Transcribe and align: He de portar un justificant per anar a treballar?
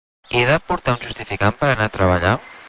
He 0.37 0.39
de 0.51 0.55
portar 0.69 0.95
un 0.97 1.03
justificant 1.03 1.55
per 1.61 1.69
anar 1.75 1.89
a 1.91 1.93
treballar? 2.01 2.35